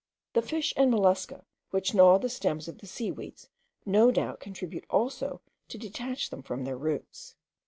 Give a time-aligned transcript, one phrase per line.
[0.33, 3.49] The fish and mollusca which gnaw the stems of the seaweeds
[3.85, 7.35] no doubt contribute also to detach them from their roots.